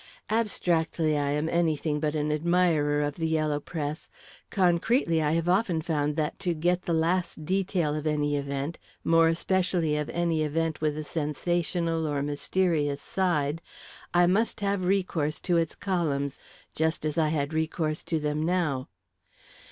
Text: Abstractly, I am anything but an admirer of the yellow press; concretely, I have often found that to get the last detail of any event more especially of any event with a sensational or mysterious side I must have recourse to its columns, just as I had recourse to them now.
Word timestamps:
Abstractly, 0.31 1.15
I 1.15 1.29
am 1.29 1.47
anything 1.47 1.99
but 1.99 2.15
an 2.15 2.31
admirer 2.31 3.03
of 3.03 3.17
the 3.17 3.27
yellow 3.27 3.59
press; 3.59 4.09
concretely, 4.49 5.21
I 5.21 5.33
have 5.33 5.47
often 5.47 5.79
found 5.79 6.15
that 6.15 6.39
to 6.39 6.55
get 6.55 6.81
the 6.85 6.93
last 6.93 7.45
detail 7.45 7.93
of 7.93 8.07
any 8.07 8.35
event 8.35 8.79
more 9.03 9.27
especially 9.27 9.95
of 9.97 10.09
any 10.09 10.41
event 10.41 10.81
with 10.81 10.97
a 10.97 11.03
sensational 11.03 12.07
or 12.07 12.23
mysterious 12.23 12.99
side 12.99 13.61
I 14.11 14.25
must 14.25 14.61
have 14.61 14.85
recourse 14.85 15.39
to 15.41 15.57
its 15.57 15.75
columns, 15.75 16.39
just 16.73 17.05
as 17.05 17.19
I 17.19 17.27
had 17.27 17.53
recourse 17.53 18.01
to 18.05 18.19
them 18.19 18.41
now. 18.41 18.87